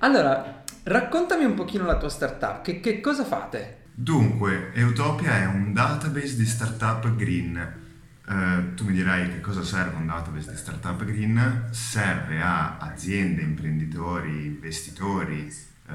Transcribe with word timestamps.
allora, 0.00 0.62
raccontami 0.84 1.44
un 1.44 1.54
pochino 1.54 1.84
la 1.84 1.96
tua 1.96 2.08
startup, 2.08 2.62
che, 2.62 2.80
che 2.80 3.00
cosa 3.00 3.24
fate? 3.24 3.76
Dunque, 3.92 4.72
Eutopia 4.74 5.38
è 5.38 5.46
un 5.46 5.72
database 5.72 6.36
di 6.36 6.46
startup 6.46 7.16
green. 7.16 7.86
Uh, 8.26 8.74
tu 8.74 8.84
mi 8.84 8.92
dirai 8.92 9.28
che 9.30 9.40
cosa 9.40 9.64
serve 9.64 9.96
un 9.96 10.06
database 10.06 10.50
di 10.50 10.56
startup 10.56 11.04
green? 11.04 11.68
Serve 11.70 12.40
a 12.40 12.76
aziende, 12.78 13.42
imprenditori, 13.42 14.46
investitori, 14.46 15.52
uh, 15.88 15.92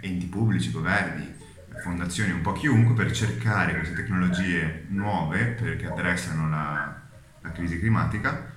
enti 0.00 0.26
pubblici, 0.26 0.70
governi, 0.70 1.34
fondazioni, 1.82 2.32
un 2.32 2.40
po' 2.40 2.52
chiunque 2.52 2.94
per 2.94 3.12
cercare 3.12 3.74
queste 3.74 3.94
tecnologie 3.94 4.86
nuove 4.88 5.56
perché 5.60 5.86
addressano 5.86 6.48
la, 6.48 7.00
la 7.40 7.52
crisi 7.52 7.78
climatica 7.78 8.49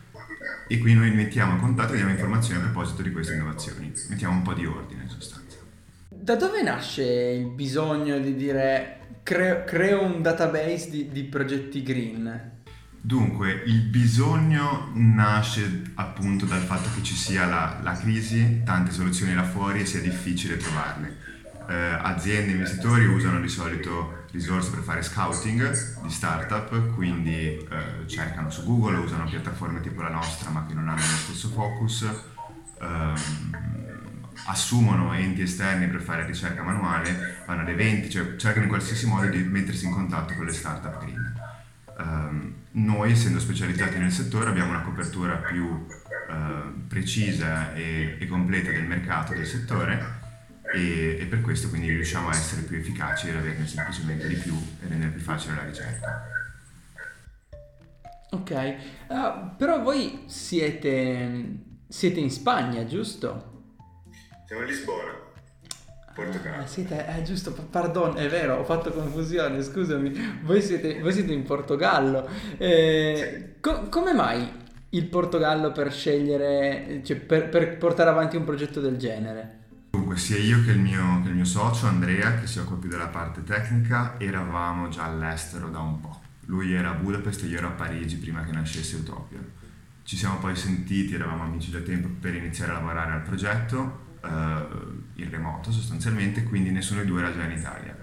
e 0.68 0.78
qui 0.78 0.94
noi 0.94 1.12
mettiamo 1.12 1.54
in 1.54 1.60
contatto 1.60 1.94
e 1.94 1.98
diamo 1.98 2.12
informazioni 2.12 2.60
a 2.60 2.64
proposito 2.64 3.02
di 3.02 3.12
queste 3.12 3.34
innovazioni, 3.34 3.92
mettiamo 4.10 4.36
un 4.36 4.42
po' 4.42 4.54
di 4.54 4.66
ordine 4.66 5.04
in 5.04 5.10
sostanza. 5.10 5.58
Da 6.10 6.36
dove 6.36 6.62
nasce 6.62 7.04
il 7.04 7.48
bisogno 7.48 8.18
di 8.20 8.36
dire 8.36 9.00
creo, 9.24 9.64
creo 9.66 10.04
un 10.04 10.22
database 10.22 10.90
di, 10.90 11.10
di 11.10 11.24
progetti 11.24 11.84
green? 11.84 12.52
Dunque, 13.02 13.64
il 13.66 13.82
bisogno 13.82 14.92
nasce 14.94 15.82
appunto 15.96 16.46
dal 16.46 16.62
fatto 16.62 16.88
che 16.96 17.04
ci 17.04 17.16
sia 17.16 17.46
la, 17.46 17.80
la 17.84 17.92
crisi, 17.94 18.62
tante 18.64 18.92
soluzioni 18.92 19.34
là 19.34 19.44
fuori 19.44 19.82
e 19.82 19.86
sia 19.86 20.00
difficile 20.00 20.56
trovarle 20.56 21.32
eh, 21.68 21.98
aziende 22.02 22.52
e 22.52 22.54
investitori 22.54 23.06
usano 23.06 23.40
di 23.40 23.48
solito 23.48 24.22
risorse 24.34 24.72
per 24.72 24.82
fare 24.82 25.04
scouting 25.04 26.02
di 26.02 26.10
startup, 26.10 26.96
quindi 26.96 27.36
eh, 27.38 28.08
cercano 28.08 28.50
su 28.50 28.66
Google, 28.66 28.98
usano 28.98 29.26
piattaforme 29.26 29.80
tipo 29.80 30.02
la 30.02 30.10
nostra 30.10 30.50
ma 30.50 30.66
che 30.66 30.74
non 30.74 30.90
hanno 30.90 31.02
lo 31.02 31.18
stesso 31.18 31.50
focus, 31.50 32.10
ehm, 32.82 33.58
assumono 34.48 35.14
enti 35.14 35.44
esterni 35.44 35.88
per 35.88 36.02
fare 36.02 36.26
ricerca 36.26 36.64
manuale, 36.64 37.44
vanno 37.46 37.62
ad 37.62 37.70
eventi, 37.70 38.10
cioè 38.10 38.36
cercano 38.36 38.64
in 38.64 38.70
qualsiasi 38.70 39.06
modo 39.06 39.28
di 39.28 39.38
mettersi 39.44 39.86
in 39.86 39.92
contatto 39.92 40.34
con 40.34 40.46
le 40.46 40.52
startup 40.52 41.00
green. 41.00 41.42
Um, 41.96 42.54
noi, 42.72 43.12
essendo 43.12 43.40
specializzati 43.40 44.00
nel 44.00 44.12
settore, 44.12 44.50
abbiamo 44.50 44.72
una 44.72 44.82
copertura 44.82 45.36
più 45.36 45.64
uh, 45.64 46.88
precisa 46.88 47.72
e, 47.76 48.18
e 48.20 48.28
completa 48.28 48.72
del 48.72 48.86
mercato 48.86 49.34
del 49.34 49.46
settore 49.46 50.23
e, 50.74 51.18
e, 51.20 51.26
per 51.26 51.42
questo 51.42 51.70
quindi 51.70 51.88
riusciamo 51.90 52.30
a 52.30 52.36
essere 52.36 52.64
più 52.64 52.78
efficaci 52.78 53.30
ed 53.30 53.36
averne 53.36 53.68
semplicemente 53.68 54.28
di 54.28 54.36
più 54.36 54.54
e 54.54 54.88
rendere 54.88 55.12
più 55.12 55.22
facile 55.22 55.56
la 55.56 55.64
ricerca. 55.66 56.28
Ok, 58.32 58.76
uh, 59.10 59.56
però 59.56 59.82
voi 59.82 60.24
siete, 60.26 61.58
siete 61.88 62.20
in 62.20 62.32
Spagna, 62.32 62.84
giusto? 62.86 63.52
Siamo 64.48 64.64
a 64.64 64.66
Lisbona. 64.66 65.22
Portogallo. 66.14 66.64
Ah, 66.64 66.66
siete, 66.66 67.06
eh, 67.08 67.24
giusto, 67.24 67.52
pardon, 67.52 68.18
è 68.18 68.28
vero, 68.28 68.58
ho 68.58 68.64
fatto 68.64 68.92
confusione, 68.92 69.62
scusami. 69.64 70.42
Voi 70.44 70.62
siete, 70.62 71.00
voi 71.00 71.12
siete 71.12 71.34
in 71.34 71.44
Portogallo. 71.44 72.28
Eh, 72.58 73.16
sì. 73.18 73.60
co- 73.60 73.90
come 73.90 74.14
mai 74.14 74.62
il 74.90 75.06
Portogallo 75.06 75.72
per 75.72 75.92
scegliere, 75.92 77.02
cioè 77.04 77.18
per, 77.18 77.50
per 77.50 77.78
portare 77.78 78.12
avanti 78.12 78.36
un 78.36 78.44
progetto 78.44 78.80
del 78.80 78.98
genere? 78.98 79.62
Dunque, 80.14 80.18
sia 80.18 80.38
io 80.38 80.64
che 80.64 80.72
il, 80.72 80.80
mio, 80.80 81.22
che 81.24 81.30
il 81.30 81.36
mio 81.36 81.44
socio 81.44 81.88
Andrea, 81.88 82.36
che 82.36 82.46
si 82.46 82.60
occupa 82.60 82.82
più 82.82 82.90
della 82.90 83.08
parte 83.08 83.44
tecnica, 83.44 84.20
eravamo 84.20 84.88
già 84.90 85.06
all'estero 85.06 85.70
da 85.70 85.80
un 85.80 86.00
po'. 86.00 86.22
Lui 86.46 86.72
era 86.72 86.92
a 86.92 86.94
Budapest 86.94 87.44
e 87.44 87.48
io 87.48 87.58
ero 87.58 87.70
a 87.70 87.72
Parigi 87.72 88.18
prima 88.18 88.44
che 88.44 88.52
nascesse 88.52 88.98
Utopia. 88.98 89.40
Ci 90.04 90.16
siamo 90.16 90.38
poi 90.38 90.56
sentiti, 90.56 91.16
eravamo 91.16 91.44
amici 91.44 91.72
da 91.72 91.80
tempo 91.80 92.10
per 92.20 92.36
iniziare 92.36 92.72
a 92.72 92.76
lavorare 92.76 93.14
al 93.14 93.22
progetto, 93.22 94.18
eh, 94.24 94.66
in 95.16 95.30
remoto 95.32 95.72
sostanzialmente, 95.72 96.44
quindi 96.44 96.70
nessuno 96.70 97.00
dei 97.00 97.10
due 97.10 97.22
era 97.22 97.34
già 97.34 97.44
in 97.46 97.58
Italia. 97.58 97.98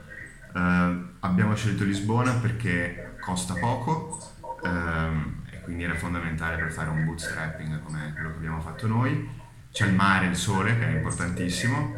Eh, 0.53 1.05
abbiamo 1.21 1.55
scelto 1.55 1.85
Lisbona 1.85 2.33
perché 2.33 3.19
costa 3.21 3.55
poco 3.55 4.19
eh, 4.65 5.55
e 5.55 5.61
quindi 5.61 5.85
era 5.85 5.95
fondamentale 5.95 6.57
per 6.57 6.73
fare 6.73 6.89
un 6.89 7.05
bootstrapping 7.05 7.83
come 7.85 8.13
quello 8.15 8.31
che 8.31 8.37
abbiamo 8.37 8.61
fatto 8.61 8.89
noi 8.89 9.39
c'è 9.73 9.87
il 9.87 9.95
mare, 9.95 10.27
il 10.27 10.37
sole 10.37 10.79
che 10.79 10.87
è 10.87 10.91
importantissimo 10.91 11.95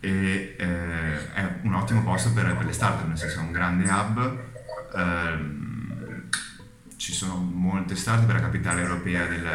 e 0.00 0.56
eh, 0.58 1.32
è 1.32 1.48
un 1.62 1.74
ottimo 1.74 2.02
posto 2.02 2.32
per, 2.32 2.56
per, 2.56 2.66
le 2.66 2.72
startup, 2.72 3.06
nel 3.06 3.18
senso 3.18 3.38
è 3.38 3.42
un 3.42 3.52
grande 3.52 3.84
hub. 3.88 4.38
Ehm, 4.96 6.28
ci 6.96 7.12
sono 7.12 7.36
molte 7.36 7.94
startup, 7.94 8.30
la 8.30 8.40
capitale 8.40 8.82
europea 8.82 9.26
del, 9.26 9.48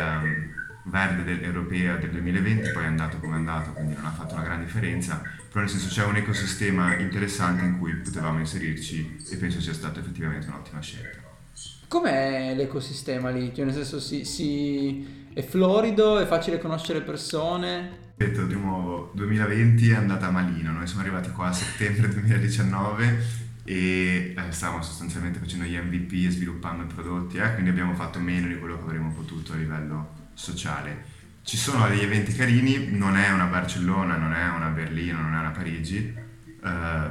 verde 0.88 1.24
del, 1.24 1.44
europea 1.44 1.96
del 1.98 2.12
2020 2.12 2.72
poi 2.72 2.84
è 2.84 2.88
andato 2.88 3.18
come 3.18 3.36
è 3.36 3.38
andato, 3.38 3.72
quindi 3.72 3.94
non 3.96 4.06
ha 4.06 4.12
fatto 4.12 4.36
una 4.36 4.44
gran 4.44 4.64
differenza, 4.64 5.22
però 5.48 5.62
nel 5.62 5.70
senso 5.70 5.88
c'è 5.90 6.06
un 6.06 6.16
ecosistema 6.16 6.96
interessante 6.96 7.64
in 7.66 7.78
cui 7.78 7.94
potevamo 7.96 8.40
inserirci 8.40 9.26
e 9.30 9.38
penso 9.38 9.62
sia 9.62 9.74
stata 9.74 10.00
effettivamente 10.00 10.48
un'ottima 10.48 10.82
scelta. 10.82 11.26
Com'è 11.88 12.54
l'ecosistema 12.56 13.30
lì? 13.30 13.54
Cioè, 13.54 13.66
nel 13.66 13.74
senso 13.74 14.00
si, 14.00 14.26
si 14.26 15.27
è 15.34 15.42
florido, 15.44 16.20
è 16.20 16.26
facile 16.26 16.60
conoscere 16.60 17.02
persone. 17.02 18.06
Detto 18.16 18.46
di 18.46 18.56
nuovo, 18.56 19.12
2020 19.14 19.90
è 19.92 19.96
andata 19.96 20.32
malino, 20.32 20.72
noi 20.72 20.88
siamo 20.88 21.02
arrivati 21.02 21.30
qua 21.32 21.48
a 21.48 21.54
settembre 21.54 22.10
2019 22.14 23.46
e 23.64 24.34
eh, 24.36 24.52
stavamo 24.52 24.82
sostanzialmente 24.82 25.40
facendo 25.40 25.66
gli 25.66 25.78
MVP 25.78 26.26
e 26.26 26.32
sviluppando 26.32 26.84
i 26.84 26.88
prodotti, 26.88 27.38
eh, 27.38 27.54
quindi 27.54 27.70
abbiamo 27.70 27.94
fatto 27.94 28.18
meno 28.18 28.48
di 28.48 28.58
quello 28.58 28.78
che 28.78 28.84
avremmo 28.84 29.12
potuto 29.12 29.54
a 29.54 29.58
livello 29.58 30.30
sociale. 30.34 31.16
Ci 31.44 31.58
sono 31.58 31.88
degli 31.88 32.02
eventi 32.02 32.34
carini, 32.34 32.90
non 32.92 33.18
è 33.18 33.32
una 33.32 33.46
Barcellona, 33.46 34.18
non 34.18 34.34
è 34.34 34.48
una 34.50 34.70
Berlino, 34.70 35.22
non 35.22 35.34
è 35.34 35.40
una 35.40 35.52
Parigi, 35.52 35.98
eh, 35.98 37.10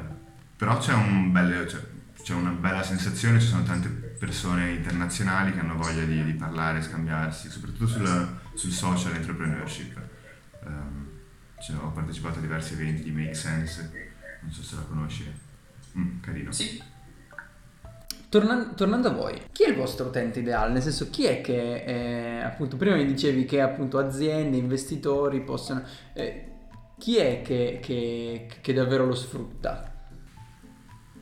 però 0.56 0.78
c'è, 0.78 0.94
un 0.94 1.30
bel, 1.30 1.68
cioè, 1.68 1.80
c'è 2.22 2.34
una 2.34 2.50
bella 2.50 2.82
sensazione, 2.82 3.38
ci 3.38 3.46
sono 3.46 3.62
tante 3.62 4.05
persone 4.18 4.70
internazionali 4.72 5.52
che 5.52 5.60
hanno 5.60 5.76
voglia 5.76 6.04
di, 6.04 6.24
di 6.24 6.32
parlare, 6.34 6.82
scambiarsi, 6.82 7.48
soprattutto 7.48 7.86
sul, 7.86 8.38
sul 8.54 8.72
social 8.72 9.14
entrepreneurship. 9.14 10.00
Um, 10.64 11.08
cioè, 11.60 11.76
ho 11.76 11.90
partecipato 11.90 12.38
a 12.38 12.42
diversi 12.42 12.74
eventi 12.74 13.02
di 13.02 13.10
Make 13.10 13.34
Sense, 13.34 14.14
non 14.40 14.52
so 14.52 14.62
se 14.62 14.76
la 14.76 14.82
conosci. 14.82 15.32
Mm, 15.98 16.20
carino. 16.20 16.52
Sì. 16.52 16.82
Tornando, 18.28 18.74
tornando, 18.74 19.08
a 19.08 19.12
voi, 19.12 19.40
chi 19.52 19.64
è 19.64 19.68
il 19.68 19.76
vostro 19.76 20.06
utente 20.06 20.40
ideale? 20.40 20.72
Nel 20.72 20.82
senso, 20.82 21.08
chi 21.10 21.24
è 21.24 21.40
che, 21.40 21.84
eh, 21.84 22.42
appunto, 22.42 22.76
prima 22.76 22.96
mi 22.96 23.06
dicevi 23.06 23.44
che 23.44 23.60
appunto 23.60 23.98
aziende, 23.98 24.56
investitori 24.56 25.42
possono... 25.42 25.82
Eh, 26.12 26.52
chi 26.98 27.18
è 27.18 27.42
che, 27.42 27.78
che, 27.82 28.48
che 28.60 28.72
davvero 28.72 29.04
lo 29.06 29.14
sfrutta? 29.14 29.95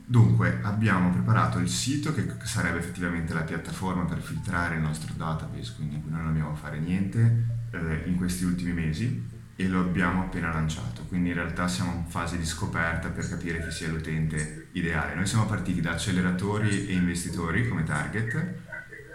Dunque, 0.06 0.60
abbiamo 0.62 1.10
preparato 1.10 1.58
il 1.58 1.68
sito 1.68 2.12
che 2.12 2.30
sarebbe 2.42 2.78
effettivamente 2.78 3.32
la 3.32 3.40
piattaforma 3.40 4.04
per 4.04 4.20
filtrare 4.20 4.76
il 4.76 4.82
nostro 4.82 5.14
database, 5.16 5.72
quindi 5.76 6.02
noi 6.06 6.22
non 6.22 6.26
dobbiamo 6.26 6.54
fare 6.54 6.78
niente 6.78 7.46
eh, 7.70 8.02
in 8.04 8.16
questi 8.16 8.44
ultimi 8.44 8.72
mesi 8.72 9.32
e 9.56 9.68
lo 9.68 9.80
abbiamo 9.80 10.22
appena 10.22 10.52
lanciato, 10.52 11.04
quindi 11.08 11.30
in 11.30 11.36
realtà 11.36 11.68
siamo 11.68 11.94
in 11.94 12.06
fase 12.06 12.36
di 12.36 12.44
scoperta 12.44 13.08
per 13.08 13.26
capire 13.26 13.64
chi 13.64 13.70
sia 13.70 13.88
l'utente 13.88 14.68
ideale. 14.72 15.14
Noi 15.14 15.26
siamo 15.26 15.46
partiti 15.46 15.80
da 15.80 15.92
acceleratori 15.92 16.86
e 16.86 16.92
investitori 16.92 17.66
come 17.66 17.84
target, 17.84 18.54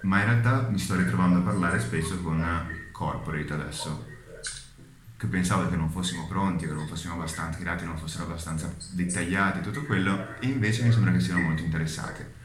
ma 0.03 0.19
in 0.19 0.25
realtà 0.25 0.69
mi 0.71 0.79
sto 0.79 0.95
ritrovando 0.95 1.39
a 1.39 1.41
parlare 1.41 1.79
spesso 1.79 2.19
con 2.21 2.43
corporate 2.91 3.53
adesso, 3.53 4.07
che 5.19 5.27
pensavo 5.27 5.67
che 5.67 5.75
non 5.75 5.89
fossimo 5.89 6.25
pronti, 6.27 6.65
che 6.65 6.71
non 6.71 6.87
fossimo 6.87 7.15
abbastanza, 7.15 7.61
dati 7.61 7.83
non 7.83 7.97
fossero 7.97 8.23
abbastanza 8.23 8.73
dettagliati, 8.91 9.59
tutto 9.59 9.83
quello, 9.83 10.39
e 10.39 10.47
invece 10.47 10.83
mi 10.83 10.93
sembra 10.93 11.11
che 11.11 11.19
siano 11.19 11.41
molto 11.41 11.61
interessate. 11.61 12.37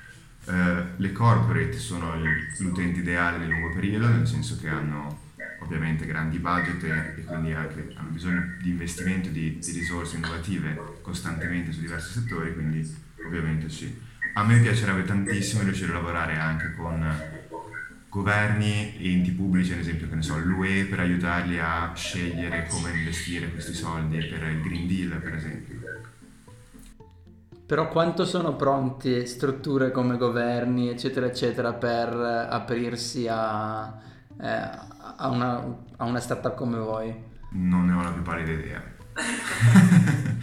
Uh, 0.47 0.83
le 0.97 1.13
corporate 1.13 1.79
sono 1.79 2.17
l'utente 2.59 2.99
ideale 2.99 3.39
nel 3.39 3.49
lungo 3.49 3.73
periodo, 3.73 4.09
nel 4.09 4.27
senso 4.27 4.59
che 4.59 4.69
hanno 4.69 5.21
ovviamente 5.61 6.05
grandi 6.05 6.39
budget 6.39 6.83
e, 6.83 7.21
e 7.21 7.25
quindi 7.25 7.53
anche 7.53 7.93
hanno 7.95 8.09
bisogno 8.09 8.57
di 8.61 8.71
investimento 8.71 9.29
di, 9.29 9.57
di, 9.59 9.71
risorse 9.71 10.17
innovative 10.17 10.99
costantemente 11.01 11.71
su 11.71 11.81
diversi 11.81 12.13
settori, 12.13 12.55
quindi 12.55 12.93
ovviamente 13.25 13.69
sì. 13.69 13.97
A 14.35 14.43
me 14.43 14.59
piacerebbe 14.59 15.05
tantissimo 15.05 15.63
riuscire 15.63 15.93
a 15.93 15.95
lavorare 15.95 16.37
anche 16.37 16.75
con 16.75 17.01
governi 18.15 18.97
e 18.97 19.11
enti 19.11 19.33
pubblici, 19.33 19.73
ad 19.73 19.81
esempio, 19.81 20.09
che 20.09 20.15
ne 20.15 20.23
so, 20.23 20.39
l'UE 20.39 20.85
per 20.85 21.01
aiutarli 21.01 21.59
a 21.59 21.91
scegliere 21.97 22.69
come 22.69 22.91
investire 22.93 23.51
questi 23.51 23.75
soldi 23.75 24.19
per 24.19 24.45
il 24.45 24.63
Green 24.63 24.87
Deal, 24.87 25.21
per 25.21 25.35
esempio. 25.35 25.81
Però 27.67 27.89
quanto 27.89 28.25
sono 28.25 28.55
pronti 28.55 29.27
strutture 29.27 29.91
come 29.91 30.17
governi, 30.17 30.91
eccetera, 30.91 31.27
eccetera, 31.27 31.73
per 31.73 32.09
aprirsi 32.15 33.27
a, 33.29 34.01
eh, 34.41 34.47
a, 35.17 35.29
una, 35.29 35.77
a 35.97 36.05
una 36.05 36.21
startup 36.21 36.55
come 36.55 36.79
voi? 36.79 37.13
Non 37.51 37.87
ne 37.87 37.95
ho 37.95 38.03
la 38.03 38.13
più 38.13 38.23
pallida 38.23 38.53
idea. 38.53 38.81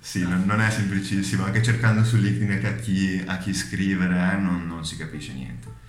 sì, 0.00 0.26
non, 0.26 0.60
è 0.60 0.70
semplicissimo, 0.70 1.44
anche 1.44 1.62
cercando 1.62 2.02
su 2.02 2.16
LinkedIn 2.16 2.66
a 2.66 2.72
chi, 2.72 3.22
a 3.24 3.38
chi 3.38 3.54
scrivere 3.54 4.32
eh, 4.32 4.36
non, 4.36 4.66
non 4.66 4.84
si 4.84 4.96
capisce 4.96 5.32
niente. 5.34 5.86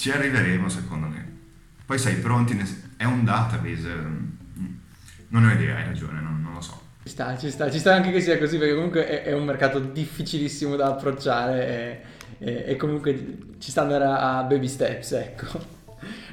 Ci 0.00 0.10
arriveremo 0.10 0.66
secondo 0.70 1.08
me. 1.08 1.28
Poi 1.84 1.98
sei 1.98 2.14
pronti, 2.14 2.58
è 2.96 3.04
un 3.04 3.22
database. 3.22 3.92
Mm, 3.92 4.74
Non 5.28 5.44
ho 5.44 5.52
idea, 5.52 5.76
hai 5.76 5.84
ragione, 5.84 6.22
non, 6.22 6.40
non 6.40 6.54
lo 6.54 6.62
so. 6.62 6.80
Ci 7.02 7.10
sta, 7.10 7.36
ci 7.36 7.50
sta, 7.50 7.70
ci 7.70 7.78
sta 7.78 7.92
anche 7.92 8.10
che 8.10 8.22
sia 8.22 8.38
così 8.38 8.56
perché 8.56 8.72
comunque 8.72 9.06
è, 9.06 9.24
è 9.24 9.34
un 9.34 9.44
mercato 9.44 9.78
difficilissimo 9.78 10.74
da 10.74 10.86
approcciare 10.86 11.66
e, 11.68 12.00
e, 12.38 12.64
e 12.68 12.76
comunque 12.76 13.36
ci 13.58 13.70
sta 13.70 13.82
andare 13.82 14.04
a 14.06 14.42
baby 14.44 14.68
steps, 14.68 15.12
ecco. 15.12 15.46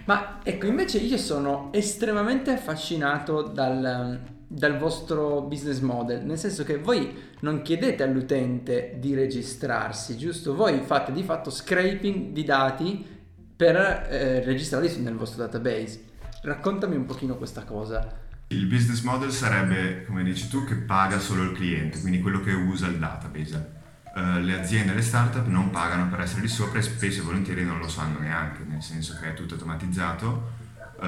Ma 0.06 0.40
ecco, 0.44 0.66
invece 0.66 1.00
io 1.00 1.18
sono 1.18 1.70
estremamente 1.74 2.52
affascinato 2.52 3.42
dal, 3.42 4.18
dal 4.48 4.78
vostro 4.78 5.42
business 5.42 5.80
model, 5.80 6.24
nel 6.24 6.38
senso 6.38 6.64
che 6.64 6.78
voi 6.78 7.14
non 7.42 7.64
chiedete 7.64 8.02
all'utente 8.02 8.96
di 8.98 9.14
registrarsi, 9.14 10.16
giusto? 10.16 10.56
Voi 10.56 10.80
fate 10.86 11.12
di 11.12 11.24
fatto 11.24 11.50
scraping 11.50 12.32
di 12.32 12.46
dati 12.46 13.16
per 13.58 13.76
eh, 13.76 14.44
registrarli 14.44 15.00
nel 15.00 15.16
vostro 15.16 15.44
database. 15.44 16.04
Raccontami 16.44 16.96
un 16.96 17.06
pochino 17.06 17.36
questa 17.36 17.64
cosa. 17.64 18.26
Il 18.50 18.68
business 18.68 19.02
model 19.02 19.32
sarebbe, 19.32 20.06
come 20.06 20.24
dici 20.24 20.48
tu, 20.48 20.64
che 20.64 20.76
paga 20.76 21.20
solo 21.20 21.42
il 21.44 21.52
cliente, 21.54 22.00
quindi 22.00 22.22
quello 22.22 22.40
che 22.40 22.54
usa 22.54 22.88
il 22.88 22.98
database. 22.98 23.76
Uh, 24.16 24.40
le 24.40 24.60
aziende 24.60 24.94
e 24.94 24.96
le 24.96 25.02
startup 25.02 25.46
non 25.48 25.70
pagano 25.70 26.08
per 26.10 26.22
essere 26.22 26.42
lì 26.42 26.48
sopra 26.48 26.80
e 26.80 26.82
spesso 26.82 27.22
e 27.22 27.24
volentieri 27.24 27.66
non 27.66 27.80
lo 27.80 27.88
sanno 27.88 28.20
neanche, 28.20 28.64
nel 28.64 28.82
senso 28.82 29.18
che 29.20 29.32
è 29.32 29.34
tutto 29.34 29.56
automatizzato. 29.56 30.56
Uh, 31.00 31.06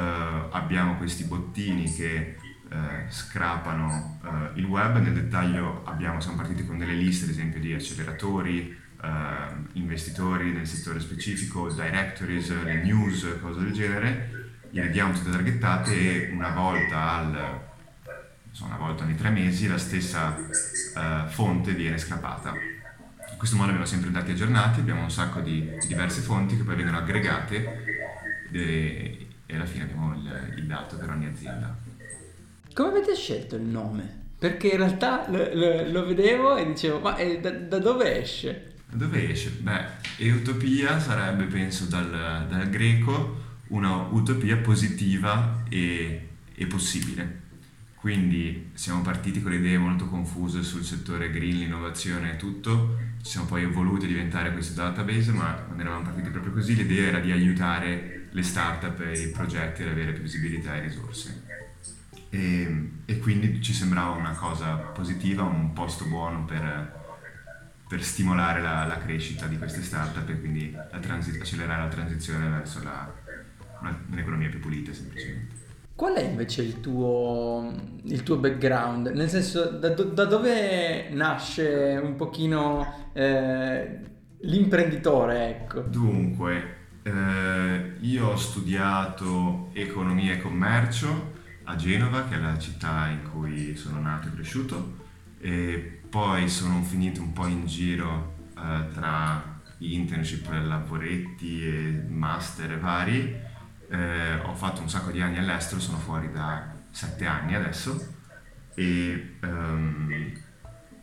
abbiamo 0.51 0.97
questi 0.97 1.23
bottini 1.23 1.91
che 1.91 2.35
uh, 2.69 2.75
scrapano 3.09 4.17
il 4.55 4.65
web, 4.65 4.97
nel 4.97 5.13
dettaglio 5.13 5.83
abbiamo, 5.85 6.19
siamo 6.19 6.37
partiti 6.37 6.65
con 6.65 6.77
delle 6.77 6.93
liste 6.93 7.25
ad 7.25 7.31
esempio 7.31 7.59
di 7.59 7.73
acceleratori, 7.73 8.77
investitori 9.73 10.51
nel 10.51 10.67
settore 10.67 10.99
specifico, 10.99 11.71
directories, 11.71 12.49
news, 12.83 13.25
cose 13.41 13.59
del 13.61 13.71
genere 13.71 14.39
gliele 14.71 14.89
diamo 14.89 15.13
tutte 15.13 15.31
targettate 15.31 16.27
e 16.27 16.31
una 16.31 16.49
volta 16.49 17.11
al 17.13 17.67
una 18.61 18.77
volta 18.77 19.03
ogni 19.03 19.15
tre 19.15 19.29
mesi 19.29 19.67
la 19.67 19.77
stessa 19.77 20.35
uh, 20.35 21.27
fonte 21.29 21.73
viene 21.73 21.97
scrapata. 21.97 22.53
In 22.53 23.37
questo 23.37 23.55
modo 23.55 23.69
abbiamo 23.69 23.87
sempre 23.87 24.11
dati 24.11 24.31
aggiornati, 24.31 24.81
abbiamo 24.81 25.03
un 25.03 25.11
sacco 25.11 25.39
di, 25.39 25.61
di 25.79 25.87
diverse 25.87 26.19
fonti 26.21 26.57
che 26.57 26.63
poi 26.63 26.75
vengono 26.75 26.97
aggregate 26.97 27.85
e, 28.51 29.27
e 29.45 29.55
alla 29.55 29.65
fine 29.65 29.83
abbiamo 29.83 30.13
il, 30.13 30.53
il, 30.57 30.65
dato 30.65 30.97
per 30.97 31.09
ogni 31.09 31.27
azienda. 31.27 31.73
Come 32.73 32.89
avete 32.89 33.15
scelto 33.15 33.55
il 33.55 33.61
nome? 33.61 34.17
Perché 34.37 34.69
in 34.69 34.77
realtà 34.77 35.25
lo, 35.29 35.49
lo, 35.53 35.89
lo 35.89 36.05
vedevo 36.05 36.57
e 36.57 36.65
dicevo, 36.65 36.99
ma 36.99 37.15
eh, 37.15 37.39
da, 37.39 37.51
da, 37.51 37.77
dove 37.77 38.19
esce? 38.19 38.68
Dove 38.91 39.29
esce? 39.29 39.51
Beh, 39.51 39.85
Eutopia 40.17 40.99
sarebbe 40.99 41.45
penso 41.45 41.85
dal, 41.85 42.47
dal 42.49 42.69
greco 42.69 43.47
una 43.67 43.95
utopia 43.95 44.57
positiva 44.57 45.63
e, 45.69 46.29
e 46.55 46.65
possibile. 46.65 47.47
Quindi 47.95 48.71
siamo 48.73 49.01
partiti 49.01 49.41
con 49.41 49.51
le 49.51 49.57
idee 49.57 49.77
molto 49.77 50.07
confuse 50.07 50.63
sul 50.63 50.83
settore 50.83 51.29
green, 51.29 51.59
l'innovazione 51.59 52.33
e 52.33 52.37
tutto, 52.37 52.97
ci 53.21 53.31
siamo 53.31 53.45
poi 53.45 53.63
evoluti 53.63 54.05
a 54.05 54.07
diventare 54.07 54.53
questo 54.53 54.73
database, 54.73 55.31
ma 55.31 55.65
non 55.67 55.79
eravamo 55.81 56.03
partiti 56.03 56.29
proprio 56.29 56.53
così, 56.53 56.75
l'idea 56.75 57.07
era 57.07 57.19
di 57.19 57.31
aiutare 57.31 58.27
le 58.31 58.43
start-up 58.43 59.01
e 59.01 59.19
i 59.19 59.31
progetti 59.31 59.83
ad 59.83 59.89
avere 59.89 60.13
più 60.13 60.23
visibilità 60.23 60.75
e 60.77 60.81
risorse. 60.81 61.43
E, 62.29 62.91
e 63.05 63.19
quindi 63.19 63.61
ci 63.61 63.73
sembrava 63.73 64.11
una 64.11 64.31
cosa 64.31 64.75
positiva, 64.75 65.43
un 65.43 65.73
posto 65.73 66.05
buono 66.05 66.45
per, 66.45 66.98
per 67.89 68.03
stimolare 68.03 68.61
la, 68.61 68.85
la, 68.85 68.99
crescita 68.99 69.47
di 69.47 69.57
queste 69.57 69.81
start-up 69.81 70.29
e 70.29 70.39
quindi 70.39 70.71
la 70.71 70.99
transi- 70.99 71.39
accelerare 71.39 71.81
la 71.81 71.87
transizione 71.87 72.47
verso 72.47 72.83
la, 72.83 73.11
un'economia 74.11 74.47
più 74.47 74.59
pulita 74.59 74.93
semplicemente. 74.93 75.55
Qual 75.95 76.13
è 76.13 76.21
invece 76.21 76.61
il 76.61 76.81
tuo, 76.81 77.73
il 78.03 78.21
tuo 78.21 78.37
background? 78.37 79.07
Nel 79.07 79.27
senso, 79.27 79.71
da, 79.71 79.89
da, 79.89 80.25
dove 80.25 81.09
nasce 81.09 81.99
un 82.01 82.15
pochino 82.15 83.09
eh, 83.11 83.99
l'imprenditore, 84.41 85.49
ecco? 85.49 85.81
Dunque, 85.81 86.75
eh, 87.01 87.93
io 88.01 88.27
ho 88.27 88.35
studiato 88.35 89.71
economia 89.73 90.33
e 90.33 90.39
commercio 90.39 91.31
a 91.63 91.75
Genova, 91.75 92.27
che 92.27 92.35
è 92.35 92.39
la 92.39 92.59
città 92.59 93.07
in 93.07 93.27
cui 93.31 93.75
sono 93.75 93.99
nato 93.99 94.27
e 94.27 94.33
cresciuto, 94.33 94.97
e 95.39 95.98
poi 96.09 96.49
sono 96.49 96.81
finito 96.83 97.21
un 97.21 97.33
po' 97.33 97.47
in 97.47 97.65
giro 97.65 98.35
eh, 98.57 98.87
tra 98.93 99.57
internship, 99.77 100.49
lavoretti 100.49 101.65
e 101.65 102.03
master 102.07 102.79
vari 102.79 103.47
eh, 103.89 104.35
ho 104.43 104.53
fatto 104.53 104.81
un 104.81 104.89
sacco 104.89 105.11
di 105.11 105.21
anni 105.21 105.39
all'estero, 105.39 105.81
sono 105.81 105.97
fuori 105.97 106.31
da 106.31 106.77
sette 106.91 107.25
anni 107.25 107.55
adesso 107.55 108.17
e 108.75 109.37
um, 109.41 110.31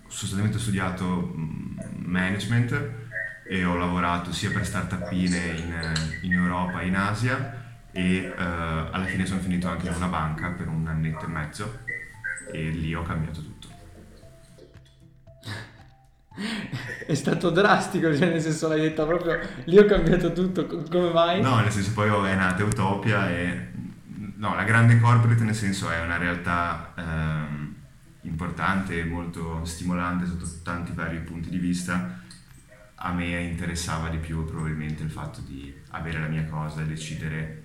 sostanzialmente 0.06 0.56
ho 0.56 0.60
studiato 0.60 1.34
mm, 1.36 1.78
management 2.04 2.90
e 3.48 3.64
ho 3.64 3.76
lavorato 3.76 4.32
sia 4.32 4.50
per 4.50 4.64
startupine 4.64 5.46
in, 5.46 5.92
in 6.22 6.32
Europa 6.32 6.82
in 6.82 6.96
Asia 6.96 7.64
e 7.90 8.28
uh, 8.28 8.40
alla 8.40 9.04
fine 9.06 9.26
sono 9.26 9.40
finito 9.40 9.68
anche 9.68 9.88
in 9.88 9.94
una 9.94 10.08
banca 10.08 10.50
per 10.50 10.68
un 10.68 10.86
annetto 10.86 11.24
e 11.24 11.28
mezzo 11.28 11.78
e 12.52 12.70
lì 12.70 12.94
ho 12.94 13.02
cambiato 13.02 13.42
tutto. 13.42 13.55
È 17.06 17.14
stato 17.14 17.50
drastico, 17.50 18.14
cioè 18.14 18.28
nel 18.28 18.42
senso 18.42 18.68
l'hai 18.68 18.80
detta 18.80 19.06
proprio, 19.06 19.38
lì 19.64 19.78
ho 19.78 19.86
cambiato 19.86 20.32
tutto, 20.32 20.66
come 20.66 21.10
mai? 21.10 21.40
No, 21.40 21.60
nel 21.60 21.70
senso 21.70 21.92
poi 21.92 22.08
è 22.28 22.34
nata 22.34 22.62
Utopia 22.62 23.30
e... 23.30 23.74
No, 24.36 24.54
la 24.54 24.64
grande 24.64 25.00
corporate 25.00 25.44
nel 25.44 25.54
senso 25.54 25.90
è 25.90 25.98
una 26.00 26.18
realtà 26.18 26.92
ehm, 26.94 27.74
importante 28.22 29.02
molto 29.04 29.64
stimolante 29.64 30.26
sotto 30.26 30.46
tanti 30.62 30.92
vari 30.92 31.20
punti 31.20 31.48
di 31.48 31.58
vista. 31.58 32.20
A 32.96 33.12
me 33.12 33.40
interessava 33.40 34.10
di 34.10 34.18
più 34.18 34.44
probabilmente 34.44 35.02
il 35.02 35.10
fatto 35.10 35.40
di 35.40 35.74
avere 35.90 36.20
la 36.20 36.26
mia 36.26 36.44
cosa 36.44 36.82
e 36.82 36.84
decidere 36.84 37.64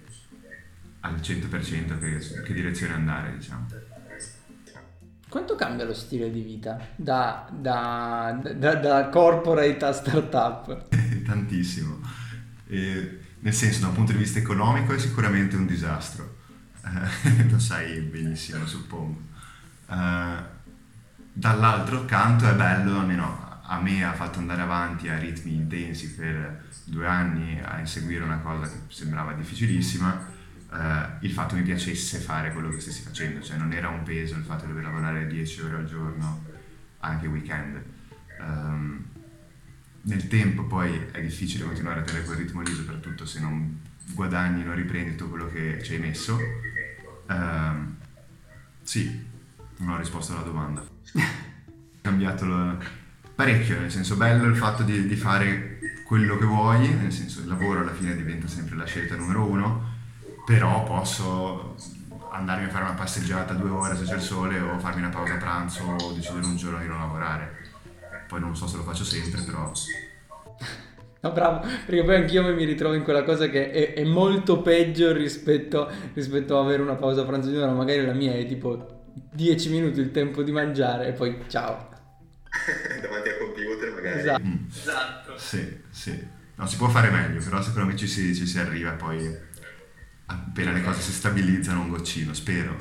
al 1.02 1.16
100% 1.16 2.00
che, 2.00 2.42
che 2.44 2.54
direzione 2.54 2.94
andare, 2.94 3.36
diciamo. 3.36 3.68
Quanto 5.32 5.56
cambia 5.56 5.86
lo 5.86 5.94
stile 5.94 6.30
di 6.30 6.42
vita 6.42 6.90
da, 6.94 7.48
da, 7.50 8.38
da, 8.54 8.76
da 8.76 9.08
corporate 9.08 9.86
a 9.86 9.94
startup? 9.94 10.88
Tantissimo. 11.26 12.02
E, 12.68 13.20
nel 13.40 13.54
senso, 13.54 13.80
da 13.80 13.88
un 13.88 13.94
punto 13.94 14.12
di 14.12 14.18
vista 14.18 14.40
economico 14.40 14.94
è 14.94 15.00
sicuramente 15.00 15.56
un 15.56 15.66
disastro. 15.66 16.36
Eh, 16.84 17.48
lo 17.50 17.60
sai 17.60 18.02
benissimo, 18.02 18.68
suppongo. 18.68 19.22
Eh, 19.90 20.38
dall'altro 21.32 22.04
canto 22.04 22.50
è 22.50 22.54
bello, 22.54 23.00
almeno 23.00 23.62
a 23.62 23.80
me 23.80 24.04
ha 24.04 24.12
fatto 24.12 24.40
andare 24.40 24.64
avanti 24.64 25.08
a 25.08 25.18
ritmi 25.18 25.54
intensi 25.54 26.14
per 26.14 26.66
due 26.84 27.08
anni 27.08 27.58
a 27.64 27.80
inseguire 27.80 28.26
una 28.26 28.40
cosa 28.40 28.70
che 28.70 28.80
sembrava 28.90 29.32
difficilissima 29.32 30.28
uh, 30.72 31.24
il 31.24 31.32
fatto 31.32 31.56
mi 31.56 31.62
piacesse 31.62 32.20
fare 32.20 32.52
quello 32.52 32.70
che 32.70 32.80
stessi 32.80 33.02
facendo, 33.02 33.42
cioè 33.42 33.58
non 33.58 33.74
era 33.74 33.90
un 33.90 34.04
peso 34.04 34.36
il 34.36 34.44
fatto 34.44 34.66
di 34.66 34.72
dover 34.72 34.86
lavorare 34.86 35.28
10 35.28 35.62
ore 35.62 35.76
al 35.76 35.86
giorno 35.86 36.46
anche 37.00 37.28
weekend. 37.28 37.84
Um, 38.40 39.06
nel 40.04 40.28
tempo 40.28 40.64
poi 40.64 41.08
è 41.12 41.22
difficile 41.22 41.66
continuare 41.66 42.00
a 42.00 42.04
tenere 42.04 42.26
quel 42.26 42.38
ritmo 42.38 42.62
lì, 42.62 42.74
soprattutto 42.74 43.26
se 43.26 43.40
non 43.40 43.80
guadagni, 44.14 44.64
non 44.64 44.76
riprendi 44.76 45.16
tutto 45.16 45.30
quello 45.30 45.48
che 45.48 45.82
ci 45.84 45.94
hai 45.94 46.00
messo. 46.00 46.40
Uh, 47.28 47.96
sì, 48.82 49.28
non 49.78 49.90
ho 49.90 49.98
risposto 49.98 50.34
alla 50.34 50.44
domanda. 50.44 50.82
ho 50.82 52.00
cambiato 52.02 52.46
lo, 52.46 52.78
parecchio, 53.36 53.80
nel 53.80 53.92
senso 53.92 54.16
bello 54.16 54.46
il 54.46 54.56
fatto 54.56 54.84
di, 54.84 55.08
di, 55.08 55.16
fare 55.16 55.80
quello 56.06 56.38
che 56.38 56.46
vuoi, 56.46 56.94
nel 56.94 57.12
senso 57.12 57.42
il 57.42 57.48
lavoro 57.48 57.80
alla 57.80 57.94
fine 57.94 58.16
diventa 58.16 58.48
sempre 58.48 58.76
la 58.76 58.86
scelta 58.86 59.16
numero 59.16 59.48
uno, 59.48 59.91
però 60.46 60.84
posso 60.84 61.76
andarmi 62.32 62.66
a 62.66 62.70
fare 62.70 62.86
una 62.86 62.94
passeggiata 62.94 63.54
due 63.54 63.70
ore 63.70 63.96
se 63.96 64.06
c'è 64.06 64.16
il 64.16 64.22
sole 64.22 64.60
o 64.60 64.80
farmi 64.80 65.02
una 65.02 65.10
pausa 65.10 65.36
pranzo 65.36 65.84
o 65.84 66.12
decidere 66.14 66.46
un 66.46 66.56
giorno 66.56 66.80
di 66.80 66.88
non 66.88 67.00
lavorare. 67.00 67.70
Poi 68.28 68.40
non 68.40 68.56
so 68.56 68.68
se 68.68 68.78
lo 68.78 68.84
faccio 68.84 69.04
sempre, 69.04 69.42
però... 69.42 69.72
No, 71.24 71.32
bravo, 71.34 71.60
perché 71.86 72.04
poi 72.04 72.16
anch'io 72.16 72.42
mi 72.56 72.64
ritrovo 72.64 72.96
in 72.96 73.04
quella 73.04 73.24
cosa 73.24 73.48
che 73.48 73.70
è, 73.70 73.94
è 73.94 74.04
molto 74.04 74.62
peggio 74.62 75.12
rispetto, 75.12 75.92
rispetto, 76.14 76.58
a 76.58 76.62
avere 76.62 76.82
una 76.82 76.96
pausa 76.96 77.26
pranzo 77.26 77.50
di 77.50 77.58
un'ora, 77.58 77.74
magari 77.74 78.04
la 78.04 78.14
mia 78.14 78.34
è 78.34 78.46
tipo 78.48 79.04
10 79.32 79.70
minuti 79.70 80.00
il 80.00 80.12
tempo 80.12 80.42
di 80.42 80.52
mangiare 80.52 81.08
e 81.08 81.12
poi 81.12 81.44
ciao. 81.48 81.90
Davanti 83.02 83.30
al 83.30 83.38
computer 83.38 83.92
magari. 83.94 84.20
Esatto. 84.20 84.44
Mm. 84.44 84.68
esatto. 84.70 85.38
Sì, 85.38 85.82
sì. 85.90 86.28
No, 86.56 86.66
si 86.66 86.78
può 86.78 86.88
fare 86.88 87.10
meglio, 87.10 87.44
però 87.44 87.62
secondo 87.62 87.90
me 87.90 87.96
ci 87.96 88.08
si, 88.08 88.34
ci 88.34 88.48
si 88.48 88.58
arriva 88.58 88.92
poi 88.92 89.50
appena 90.32 90.72
le 90.72 90.84
cose 90.84 91.02
si 91.02 91.12
stabilizzano 91.12 91.82
un 91.82 91.90
goccino, 91.90 92.34
spero. 92.34 92.76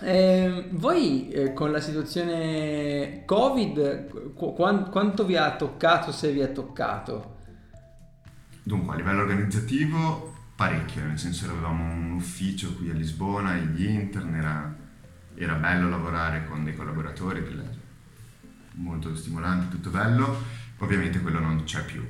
Eh, 0.00 0.68
voi 0.72 1.28
eh, 1.30 1.52
con 1.52 1.72
la 1.72 1.80
situazione 1.80 3.24
Covid, 3.24 4.32
qu- 4.34 4.54
quanto 4.54 5.24
vi 5.24 5.36
ha 5.36 5.56
toccato, 5.56 6.12
se 6.12 6.32
vi 6.32 6.42
ha 6.42 6.48
toccato? 6.48 7.36
Dunque, 8.62 8.94
a 8.94 8.96
livello 8.96 9.22
organizzativo 9.22 10.34
parecchio, 10.54 11.04
nel 11.04 11.18
senso 11.18 11.46
che 11.46 11.52
avevamo 11.52 11.84
un 11.84 12.12
ufficio 12.12 12.74
qui 12.74 12.90
a 12.90 12.94
Lisbona, 12.94 13.54
gli 13.54 13.84
intern, 13.84 14.34
era 14.34 14.86
era 15.38 15.54
bello 15.54 15.88
lavorare 15.88 16.44
con 16.46 16.64
dei 16.64 16.74
collaboratori, 16.74 17.44
molto 18.72 19.14
stimolante, 19.14 19.68
tutto 19.68 19.90
bello, 19.90 20.42
ovviamente 20.78 21.20
quello 21.20 21.38
non 21.38 21.62
c'è 21.62 21.84
più. 21.84 22.04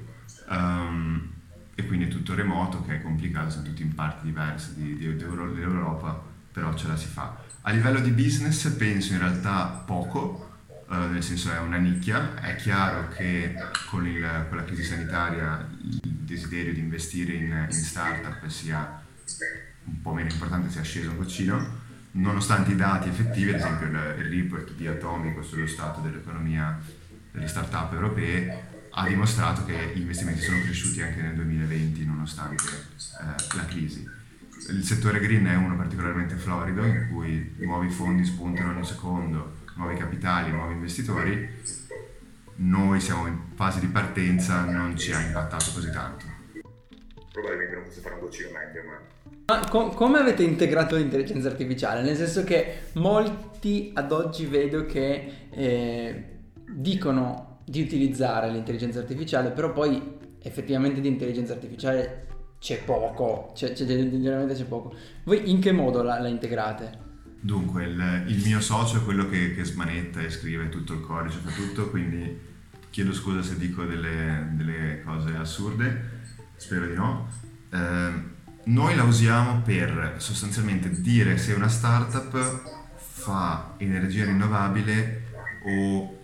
Um, 0.48 1.30
e 1.78 1.86
quindi 1.86 2.06
è 2.06 2.08
tutto 2.08 2.34
remoto, 2.34 2.82
che 2.84 2.96
è 2.96 3.02
complicato, 3.02 3.50
sono 3.50 3.62
tutti 3.62 3.82
in 3.82 3.94
parti 3.94 4.26
diverse 4.26 4.74
di, 4.74 4.96
di, 4.96 5.14
dell'Europa, 5.14 6.20
però 6.50 6.74
ce 6.74 6.88
la 6.88 6.96
si 6.96 7.06
fa. 7.06 7.40
A 7.60 7.70
livello 7.70 8.00
di 8.00 8.10
business 8.10 8.68
penso 8.70 9.12
in 9.12 9.20
realtà 9.20 9.84
poco, 9.86 10.58
uh, 10.88 10.94
nel 11.12 11.22
senso 11.22 11.52
è 11.52 11.58
una 11.60 11.76
nicchia, 11.76 12.34
è 12.34 12.56
chiaro 12.56 13.06
che 13.10 13.54
con, 13.88 14.04
il, 14.08 14.46
con, 14.48 14.56
la 14.56 14.64
crisi 14.64 14.82
sanitaria 14.82 15.68
il 15.80 16.00
desiderio 16.02 16.72
di 16.72 16.80
investire 16.80 17.34
in, 17.34 17.66
in 17.70 17.72
startup 17.72 18.44
sia 18.48 19.00
un 19.84 20.02
po' 20.02 20.12
meno 20.12 20.32
importante, 20.32 20.70
sia 20.70 20.82
sceso 20.82 21.10
un 21.10 21.16
goccino, 21.18 21.76
nonostante 22.10 22.72
i 22.72 22.76
dati 22.76 23.08
effettivi, 23.08 23.50
ad 23.50 23.60
esempio 23.60 23.86
il, 23.86 24.14
il 24.18 24.42
report 24.42 24.72
di 24.72 24.88
Atomico 24.88 25.42
sullo 25.44 25.68
stato 25.68 26.00
dell'economia 26.00 26.76
delle 27.30 27.46
start-up 27.46 27.92
europee 27.92 28.77
ha 28.98 29.06
dimostrato 29.06 29.64
che 29.64 29.92
gli 29.94 30.00
investimenti 30.00 30.40
sono 30.40 30.60
cresciuti 30.60 31.00
anche 31.02 31.22
nel 31.22 31.34
2020 31.36 32.04
nonostante 32.04 32.64
eh, 32.64 33.56
la 33.56 33.64
crisi. 33.66 34.04
Il 34.70 34.82
settore 34.82 35.20
green 35.20 35.46
è 35.46 35.54
uno 35.54 35.76
particolarmente 35.76 36.34
florido 36.34 36.84
in 36.84 37.08
cui 37.12 37.54
nuovi 37.58 37.88
fondi 37.90 38.24
spuntano 38.24 38.70
ogni 38.70 38.84
secondo, 38.84 39.58
nuovi 39.76 39.96
capitali, 39.96 40.50
nuovi 40.50 40.72
investitori. 40.72 41.48
Noi 42.56 42.98
siamo 43.00 43.28
in 43.28 43.38
fase 43.54 43.78
di 43.78 43.86
partenza, 43.86 44.64
non 44.64 44.98
ci 44.98 45.12
ha 45.12 45.20
impattato 45.20 45.70
così 45.72 45.92
tanto. 45.92 46.24
Probabilmente 47.30 47.74
non 47.76 47.84
posso 47.84 48.00
fare 48.00 48.14
un 48.16 48.20
goccino 48.20 48.50
meglio, 48.50 48.82
ma 48.84 49.16
ma 49.46 49.66
com- 49.66 49.94
come 49.94 50.18
avete 50.18 50.42
integrato 50.42 50.96
l'intelligenza 50.96 51.48
artificiale? 51.48 52.02
Nel 52.02 52.16
senso 52.16 52.44
che 52.44 52.88
molti 52.94 53.92
ad 53.94 54.12
oggi 54.12 54.44
vedo 54.44 54.84
che 54.84 55.46
eh, 55.50 56.24
dicono 56.66 57.47
di 57.68 57.82
utilizzare 57.82 58.50
l'intelligenza 58.50 58.98
artificiale, 59.00 59.50
però 59.50 59.72
poi 59.72 60.16
effettivamente 60.40 61.00
di 61.00 61.08
intelligenza 61.08 61.52
artificiale 61.52 62.26
c'è 62.58 62.82
poco, 62.82 63.52
c'è, 63.54 63.72
c'è, 63.72 63.84
generalmente 63.84 64.54
c'è 64.54 64.64
poco. 64.64 64.94
Voi 65.24 65.50
in 65.50 65.60
che 65.60 65.72
modo 65.72 66.02
la, 66.02 66.18
la 66.18 66.28
integrate? 66.28 67.06
Dunque, 67.40 67.84
il, 67.84 68.24
il, 68.28 68.42
mio 68.44 68.60
socio 68.60 68.96
è 68.96 69.04
quello 69.04 69.28
che, 69.28 69.54
che, 69.54 69.64
smanetta 69.64 70.20
e 70.20 70.30
scrive 70.30 70.68
tutto 70.70 70.94
il 70.94 71.00
codice, 71.00 71.38
fa 71.38 71.50
tutto, 71.50 71.90
quindi 71.90 72.46
chiedo 72.90 73.12
scusa 73.12 73.42
se 73.42 73.56
dico 73.58 73.84
delle, 73.84 74.50
delle 74.54 75.02
cose 75.04 75.36
assurde, 75.36 76.22
spero 76.56 76.86
di 76.86 76.94
no. 76.94 77.28
Eh, 77.70 78.36
noi 78.64 78.96
la 78.96 79.04
usiamo 79.04 79.60
per 79.60 80.14
sostanzialmente 80.16 81.00
dire 81.00 81.36
se 81.36 81.52
una 81.52 81.68
startup 81.68 82.96
fa 82.96 83.74
energia 83.76 84.24
rinnovabile 84.24 85.26
o 85.64 86.17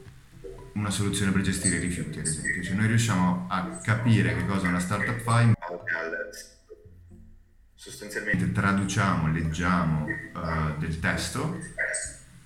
una 0.74 0.90
soluzione 0.90 1.32
per 1.32 1.42
gestire 1.42 1.76
i 1.76 1.80
rifiuti, 1.80 2.18
ad 2.18 2.26
esempio. 2.26 2.62
Cioè 2.62 2.74
noi 2.74 2.86
riusciamo 2.86 3.46
a 3.48 3.78
capire 3.82 4.34
che 4.34 4.46
cosa 4.46 4.68
una 4.68 4.80
startup 4.80 5.18
fa 5.18 5.40
in 5.40 5.54
sostanzialmente 7.84 8.50
traduciamo, 8.50 9.30
leggiamo 9.30 10.06
uh, 10.06 10.78
del 10.78 10.98
testo 11.00 11.58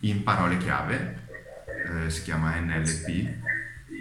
in 0.00 0.24
parole 0.24 0.56
chiave, 0.56 1.26
uh, 1.86 2.08
si 2.08 2.22
chiama 2.22 2.58
NLP, 2.58 3.06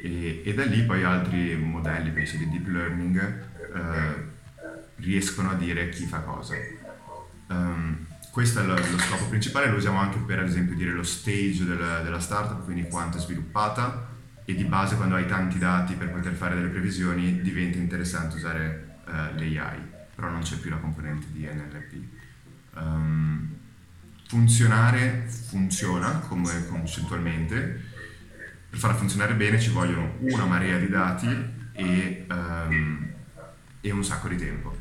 e, 0.04 0.42
e, 0.44 0.54
da 0.56 0.66
lì 0.66 0.82
poi 0.84 1.04
altri 1.04 1.56
modelli, 1.56 2.10
penso 2.10 2.38
di 2.38 2.50
deep 2.50 2.68
learning, 2.68 3.46
uh, 3.72 4.22
riescono 4.96 5.52
a 5.52 5.54
dire 5.54 5.90
chi 5.90 6.06
fa 6.06 6.22
cosa. 6.22 6.56
Um, 7.50 8.06
questo 8.32 8.60
è 8.60 8.64
lo, 8.64 8.74
lo, 8.74 8.98
scopo 8.98 9.28
principale, 9.28 9.70
lo 9.70 9.78
usiamo 9.78 10.00
anche 10.00 10.18
per 10.18 10.40
ad 10.40 10.48
esempio 10.48 10.76
dire 10.76 10.92
lo 10.92 11.04
stage 11.04 11.66
della, 11.66 12.02
della 12.02 12.20
startup, 12.20 12.64
quindi 12.64 12.88
quanto 12.88 13.18
è 13.18 13.22
sviluppata 13.22 14.16
e 14.50 14.56
di 14.56 14.64
base 14.64 14.96
quando 14.96 15.16
hai 15.16 15.28
tanti 15.28 15.58
dati 15.58 15.96
per 15.96 16.10
poter 16.10 16.32
fare 16.32 16.56
delle 16.56 16.70
previsioni 16.70 17.42
diventa 17.42 17.80
interessante 17.80 18.38
usare 18.38 19.00
uh, 19.06 19.12
l'AI, 19.36 19.78
però 20.16 20.30
non 20.30 20.40
c'è 20.40 20.56
più 20.56 20.70
la 20.70 20.78
componente 20.78 21.28
di 21.34 21.46
NLP. 21.46 21.94
Um, 22.76 22.82
ehm, 22.82 23.56
funzionare 24.26 25.28
funziona 25.28 26.20
come 26.20 26.66
concettualmente, 26.66 27.84
per 28.70 28.80
farla 28.80 28.96
funzionare 28.96 29.34
bene 29.34 29.60
ci 29.60 29.70
vogliono 29.70 30.16
una 30.20 30.46
marea 30.46 30.78
di 30.78 30.88
dati 30.88 31.28
e, 31.74 32.26
um, 32.30 33.06
e 33.82 33.92
un 33.92 34.04
sacco 34.06 34.30
di 34.30 34.38
tempo. 34.38 34.78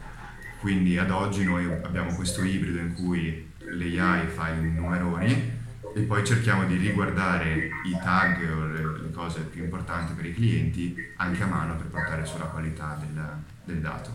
Quindi 0.60 0.96
ad 0.96 1.10
oggi 1.10 1.42
noi 1.42 1.64
abbiamo 1.64 2.14
questo 2.14 2.44
ibrido 2.44 2.78
in 2.78 2.92
cui 2.92 3.52
l'AI 3.58 4.28
fa 4.28 4.50
i 4.50 4.60
numeroni 4.62 5.55
e 5.96 6.02
poi 6.02 6.26
cerchiamo 6.26 6.66
di 6.66 6.76
riguardare 6.76 7.70
i 7.86 7.98
tag 8.02 8.46
o 8.50 8.66
le, 8.66 9.02
le 9.04 9.10
cose 9.12 9.40
più 9.40 9.64
importanti 9.64 10.12
per 10.12 10.26
i 10.26 10.34
clienti 10.34 10.94
anche 11.16 11.42
a 11.42 11.46
mano 11.46 11.74
per 11.76 11.86
portare 11.86 12.26
sulla 12.26 12.44
qualità 12.44 13.00
del, 13.00 13.24
del 13.64 13.80
dato. 13.80 14.10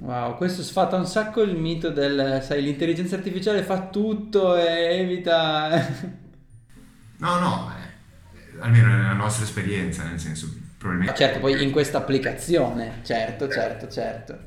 Wow, 0.00 0.36
questo 0.36 0.62
sfata 0.62 0.96
un 0.96 1.06
sacco 1.06 1.40
il 1.40 1.56
mito 1.56 1.88
del, 1.88 2.42
sai, 2.42 2.62
l'intelligenza 2.62 3.16
artificiale 3.16 3.62
fa 3.62 3.86
tutto 3.86 4.58
e 4.58 4.98
evita... 4.98 5.70
no, 7.16 7.38
no, 7.38 7.72
eh, 7.72 8.60
almeno 8.60 8.88
nella 8.88 9.14
nostra 9.14 9.44
esperienza, 9.44 10.04
nel 10.04 10.20
senso, 10.20 10.54
probabilmente... 10.76 11.18
Certo, 11.18 11.38
poi 11.38 11.62
in 11.62 11.70
questa 11.70 11.96
applicazione, 11.96 13.00
certo, 13.02 13.48
certo, 13.48 13.88
certo. 13.88 14.38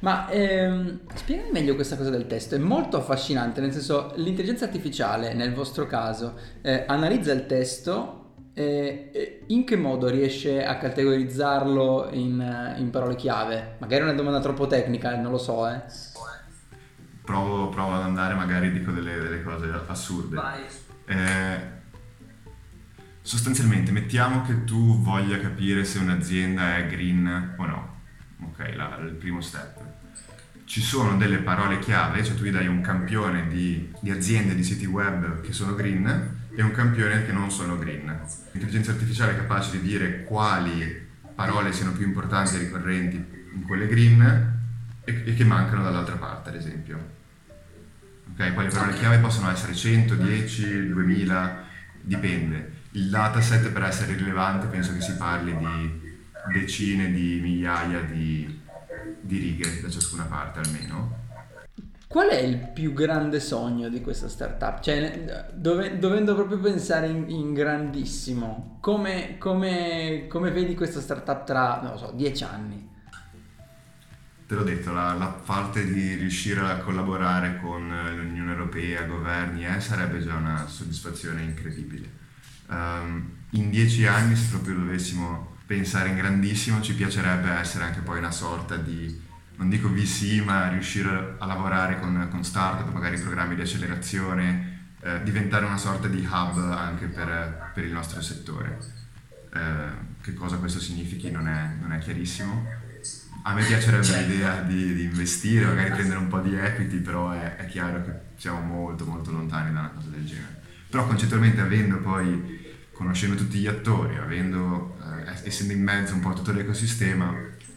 Ma 0.00 0.28
ehm, 0.28 1.00
spiegami 1.14 1.50
meglio 1.52 1.74
questa 1.74 1.96
cosa 1.96 2.10
del 2.10 2.26
testo, 2.26 2.54
è 2.54 2.58
molto 2.58 2.98
affascinante, 2.98 3.60
nel 3.60 3.72
senso 3.72 4.12
l'intelligenza 4.16 4.66
artificiale 4.66 5.32
nel 5.34 5.54
vostro 5.54 5.86
caso 5.86 6.38
eh, 6.62 6.84
analizza 6.86 7.32
il 7.32 7.46
testo 7.46 8.24
eh, 8.52 9.44
in 9.46 9.64
che 9.64 9.76
modo 9.76 10.08
riesce 10.08 10.64
a 10.64 10.76
categorizzarlo 10.76 12.10
in, 12.12 12.74
in, 12.78 12.90
parole 12.90 13.14
chiave? 13.14 13.76
Magari 13.78 14.02
è 14.02 14.04
una 14.04 14.14
domanda 14.14 14.40
troppo 14.40 14.66
tecnica, 14.66 15.14
non 15.16 15.30
lo 15.30 15.38
so, 15.38 15.68
eh. 15.68 15.82
Provo, 17.24 17.68
provo 17.68 17.94
ad 17.94 18.02
andare, 18.02 18.34
magari 18.34 18.70
dico 18.70 18.92
delle, 18.92 19.18
delle 19.18 19.42
cose 19.42 19.68
assurde. 19.88 20.40
Eh, 21.06 21.60
sostanzialmente, 23.20 23.90
mettiamo 23.90 24.42
che 24.42 24.64
tu 24.64 25.02
voglia 25.02 25.38
capire 25.38 25.84
se 25.84 25.98
un'azienda 25.98 26.76
è 26.76 26.86
green 26.86 27.54
o 27.58 27.66
no 27.66 27.95
ok, 28.42 28.74
la, 28.74 28.98
il 29.02 29.14
primo 29.14 29.40
step. 29.40 29.80
Ci 30.64 30.80
sono 30.80 31.16
delle 31.16 31.38
parole 31.38 31.78
chiave, 31.78 32.24
cioè 32.24 32.34
tu 32.34 32.42
gli 32.42 32.50
dai 32.50 32.66
un 32.66 32.80
campione 32.80 33.46
di, 33.46 33.92
di 34.00 34.10
aziende, 34.10 34.54
di 34.54 34.64
siti 34.64 34.84
web 34.84 35.40
che 35.40 35.52
sono 35.52 35.74
green 35.74 36.44
e 36.54 36.62
un 36.62 36.72
campione 36.72 37.24
che 37.24 37.32
non 37.32 37.50
sono 37.50 37.78
green. 37.78 38.06
L'intelligenza 38.52 38.90
artificiale 38.90 39.32
è 39.32 39.36
capace 39.36 39.72
di 39.72 39.80
dire 39.80 40.24
quali 40.24 41.06
parole 41.34 41.72
siano 41.72 41.92
più 41.92 42.04
importanti 42.04 42.56
e 42.56 42.58
ricorrenti 42.58 43.16
in 43.54 43.62
quelle 43.62 43.86
green 43.86 44.54
e, 45.04 45.22
e 45.24 45.34
che 45.34 45.44
mancano 45.44 45.82
dall'altra 45.82 46.16
parte, 46.16 46.48
ad 46.48 46.56
esempio. 46.56 47.14
Ok, 48.32 48.52
quali 48.54 48.68
parole 48.70 48.94
chiave 48.94 49.18
possono 49.18 49.50
essere 49.50 49.74
100, 49.74 50.14
10, 50.16 50.88
2000, 50.88 51.64
dipende. 52.00 52.72
Il 52.92 53.08
dataset 53.10 53.68
per 53.70 53.84
essere 53.84 54.14
rilevante 54.14 54.66
penso 54.66 54.92
che 54.92 55.00
si 55.00 55.14
parli 55.16 55.56
di 55.56 56.05
decine 56.52 57.12
di 57.12 57.38
migliaia 57.40 58.00
di, 58.02 58.60
di 59.20 59.38
righe 59.38 59.80
da 59.80 59.88
ciascuna 59.88 60.24
parte 60.24 60.60
almeno. 60.60 61.24
Qual 62.08 62.28
è 62.28 62.38
il 62.38 62.70
più 62.72 62.92
grande 62.92 63.40
sogno 63.40 63.88
di 63.88 64.00
questa 64.00 64.28
startup? 64.28 64.80
Cioè, 64.80 65.50
dove, 65.52 65.98
dovendo 65.98 66.34
proprio 66.34 66.58
pensare 66.58 67.08
in, 67.08 67.28
in 67.28 67.52
grandissimo, 67.52 68.78
come, 68.80 69.36
come, 69.38 70.26
come, 70.28 70.50
vedi 70.52 70.74
questa 70.74 71.00
startup 71.00 71.44
tra, 71.44 71.80
non 71.82 71.98
so, 71.98 72.12
dieci 72.14 72.44
anni? 72.44 72.88
Te 74.46 74.54
l'ho 74.54 74.62
detto, 74.62 74.92
la, 74.92 75.14
la, 75.14 75.26
parte 75.26 75.84
di 75.84 76.14
riuscire 76.14 76.60
a 76.60 76.78
collaborare 76.78 77.58
con 77.60 77.88
l'Unione 77.88 78.52
Europea, 78.52 79.02
governi, 79.02 79.66
eh, 79.66 79.80
sarebbe 79.80 80.22
già 80.22 80.36
una 80.36 80.66
soddisfazione 80.68 81.42
incredibile. 81.42 82.08
Um, 82.68 83.30
in 83.50 83.70
dieci 83.70 84.06
anni, 84.06 84.36
se 84.36 84.50
proprio 84.50 84.76
dovessimo 84.76 85.55
pensare 85.66 86.10
in 86.10 86.16
grandissimo, 86.16 86.80
ci 86.80 86.94
piacerebbe 86.94 87.50
essere 87.50 87.84
anche 87.84 88.00
poi 88.00 88.18
una 88.18 88.30
sorta 88.30 88.76
di, 88.76 89.20
non 89.56 89.68
dico 89.68 89.90
VC, 89.90 90.42
ma 90.44 90.68
riuscire 90.68 91.34
a 91.38 91.44
lavorare 91.44 91.98
con, 91.98 92.28
con 92.30 92.44
startup, 92.44 92.92
magari 92.92 93.18
programmi 93.18 93.56
di 93.56 93.62
accelerazione, 93.62 94.94
eh, 95.00 95.22
diventare 95.24 95.64
una 95.64 95.76
sorta 95.76 96.06
di 96.06 96.24
hub 96.24 96.58
anche 96.72 97.06
per, 97.06 97.72
per 97.74 97.84
il 97.84 97.92
nostro 97.92 98.20
settore. 98.20 98.78
Eh, 99.52 100.14
che 100.20 100.34
cosa 100.34 100.56
questo 100.56 100.80
significhi 100.80 101.30
non 101.30 101.48
è, 101.48 101.74
non 101.80 101.92
è, 101.92 101.98
chiarissimo. 101.98 102.64
A 103.42 103.54
me 103.54 103.64
piacerebbe 103.64 104.22
l'idea 104.22 104.60
di, 104.60 104.94
di, 104.94 105.02
investire, 105.04 105.66
magari 105.66 105.90
prendere 105.90 106.18
un 106.18 106.28
po' 106.28 106.40
di 106.40 106.54
equity, 106.54 106.98
però 106.98 107.32
è, 107.32 107.56
è 107.56 107.66
chiaro 107.66 108.04
che 108.04 108.12
siamo 108.36 108.60
molto 108.60 109.04
molto 109.04 109.30
lontani 109.30 109.72
da 109.72 109.80
una 109.80 109.90
cosa 109.90 110.08
del 110.08 110.24
genere. 110.24 110.62
Però 110.88 111.06
concettualmente 111.06 111.60
avendo 111.60 111.98
poi 111.98 112.64
conoscendo 112.96 113.36
tutti 113.36 113.58
gli 113.58 113.66
attori, 113.66 114.16
avendo, 114.16 114.96
essendo 115.42 115.72
in 115.72 115.82
mezzo 115.82 116.14
un 116.14 116.20
po' 116.20 116.30
a 116.30 116.34
tutto 116.34 116.52
l'ecosistema, 116.52 117.34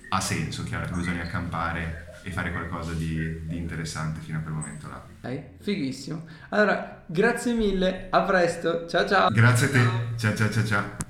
ha 0.10 0.20
senso, 0.20 0.64
chiaro, 0.64 0.86
che 0.88 0.94
bisogna 0.94 1.24
accampare 1.24 2.08
e 2.24 2.32
fare 2.32 2.52
qualcosa 2.52 2.94
di, 2.94 3.46
di 3.46 3.58
interessante 3.58 4.20
fino 4.20 4.38
a 4.38 4.42
quel 4.42 4.54
momento 4.54 4.88
là. 4.88 5.06
Ok, 5.22 5.42
fighissimo. 5.62 6.26
Allora, 6.50 7.04
grazie 7.06 7.54
mille, 7.54 8.08
a 8.10 8.22
presto, 8.22 8.88
ciao 8.88 9.08
ciao. 9.08 9.30
Grazie 9.30 9.68
a 9.68 9.70
te, 9.70 10.18
ciao 10.18 10.36
ciao 10.36 10.50
ciao 10.50 10.66
ciao. 10.66 11.09